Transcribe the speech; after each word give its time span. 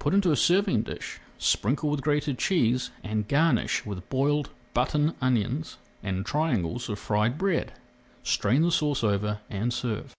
Put 0.00 0.12
into 0.12 0.32
a 0.32 0.36
serving 0.36 0.82
dish, 0.82 1.20
sprinkle 1.38 1.88
with 1.88 2.00
grated 2.00 2.36
cheese, 2.36 2.90
and 3.04 3.28
garnish 3.28 3.86
with 3.86 4.08
boiled 4.10 4.50
button 4.74 5.14
onions 5.20 5.78
and 6.02 6.26
triangles 6.26 6.88
of 6.88 6.98
fried 6.98 7.38
bread. 7.38 7.74
Strain 8.24 8.62
the 8.62 8.72
sauce 8.72 9.04
over 9.04 9.38
and 9.48 9.72
serve. 9.72 10.16